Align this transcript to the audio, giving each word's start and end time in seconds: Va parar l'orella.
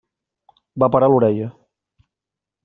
Va 0.83 0.89
parar 0.95 1.11
l'orella. 1.11 1.51